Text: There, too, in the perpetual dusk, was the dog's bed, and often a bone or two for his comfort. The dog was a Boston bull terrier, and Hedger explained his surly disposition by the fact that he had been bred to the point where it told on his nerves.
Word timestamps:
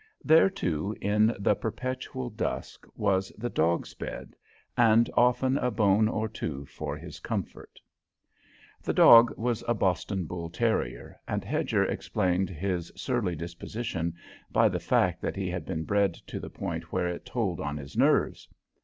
There, 0.23 0.49
too, 0.49 0.95
in 0.99 1.31
the 1.37 1.53
perpetual 1.53 2.31
dusk, 2.31 2.87
was 2.95 3.31
the 3.37 3.51
dog's 3.51 3.93
bed, 3.93 4.35
and 4.75 5.07
often 5.15 5.59
a 5.59 5.69
bone 5.69 6.07
or 6.07 6.27
two 6.27 6.65
for 6.65 6.97
his 6.97 7.19
comfort. 7.19 7.79
The 8.81 8.95
dog 8.95 9.31
was 9.37 9.63
a 9.67 9.75
Boston 9.75 10.25
bull 10.25 10.49
terrier, 10.49 11.19
and 11.27 11.43
Hedger 11.43 11.85
explained 11.85 12.49
his 12.49 12.91
surly 12.95 13.35
disposition 13.35 14.15
by 14.51 14.69
the 14.69 14.79
fact 14.79 15.21
that 15.21 15.35
he 15.35 15.51
had 15.51 15.67
been 15.67 15.83
bred 15.83 16.15
to 16.15 16.39
the 16.39 16.49
point 16.49 16.91
where 16.91 17.05
it 17.07 17.23
told 17.23 17.59
on 17.59 17.77
his 17.77 17.95
nerves. 17.95 18.49